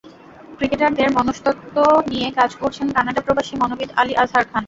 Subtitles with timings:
[0.57, 1.75] ক্রিকেটারদের মনোঃস্তত্ত্ব
[2.11, 4.59] নিয়ে কাজ করছেন কানাডা প্রবাসী মনোবিদ আলী আজহার খান।